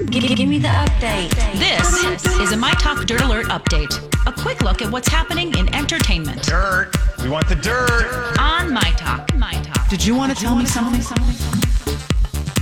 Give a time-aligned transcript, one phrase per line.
[0.00, 1.30] Give, give me the update.
[1.54, 3.94] This is a My Talk Dirt Alert update.
[4.26, 6.90] A quick look at what's happening in entertainment Dirt.
[7.22, 8.36] We want the dirt.
[8.40, 9.32] on My Talk.
[9.36, 9.88] My Talk.
[9.88, 11.00] Did you want to tell me something?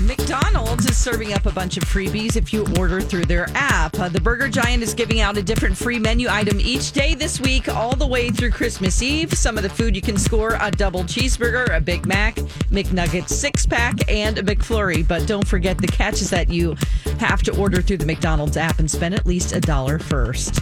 [0.07, 3.72] McDonald's is serving up a bunch of freebies if you order through their app.
[4.03, 7.41] Uh, the Burger Giant is giving out a different free menu item each day this
[7.41, 9.33] week, all the way through Christmas Eve.
[9.33, 12.35] Some of the food you can score a double cheeseburger, a Big Mac,
[12.73, 15.07] McNuggets six pack, and a McFlurry.
[15.07, 16.75] But don't forget the catch is that you
[17.21, 20.59] have to order through the McDonald's app and spend at least a dollar first.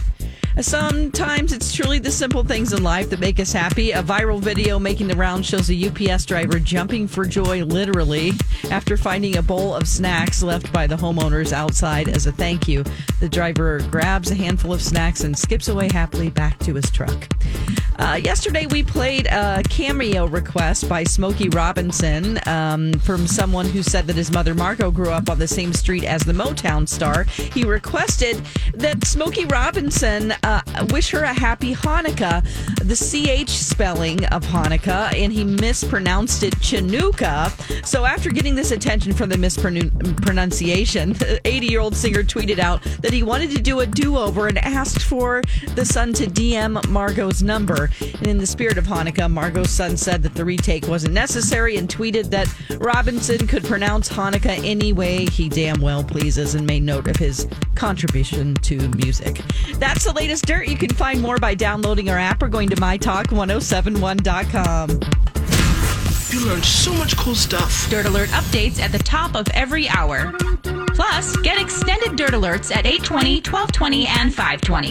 [0.61, 3.91] Sometimes it's truly the simple things in life that make us happy.
[3.91, 8.33] A viral video making the round shows a UPS driver jumping for joy, literally,
[8.69, 12.83] after finding a bowl of snacks left by the homeowners outside as a thank you.
[13.19, 17.27] The driver grabs a handful of snacks and skips away happily back to his truck.
[18.01, 24.07] Uh, yesterday, we played a cameo request by Smokey Robinson um, from someone who said
[24.07, 27.25] that his mother Margot grew up on the same street as the Motown star.
[27.25, 28.41] He requested
[28.73, 32.43] that Smokey Robinson uh, Uh, wish her a happy Hanukkah,
[32.83, 37.85] the CH spelling of Hanukkah, and he mispronounced it Chinooka.
[37.85, 42.83] So, after getting this attention from the mispronunciation, the 80 year old singer tweeted out
[42.99, 45.41] that he wanted to do a do over and asked for
[45.75, 47.89] the son to DM Margot's number.
[48.01, 51.87] And in the spirit of Hanukkah, Margot's son said that the retake wasn't necessary and
[51.87, 57.07] tweeted that Robinson could pronounce Hanukkah any way he damn well pleases and made note
[57.07, 59.41] of his contribution to music.
[59.75, 60.69] That's the latest dirt.
[60.69, 64.89] You can find more by downloading our app or going to mytalk1071.com.
[66.31, 67.89] You learned so much cool stuff.
[67.89, 70.31] Dirt Alert updates at the top of every hour.
[70.95, 74.87] Plus, get extended Dirt Alerts at 820, 1220, and 520.